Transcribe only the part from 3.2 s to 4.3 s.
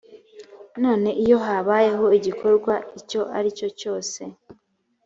ari cyo cyose